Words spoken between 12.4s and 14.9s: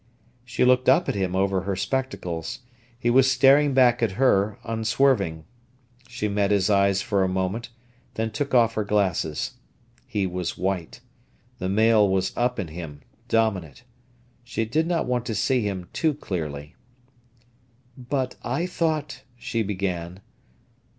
in him, dominant. She did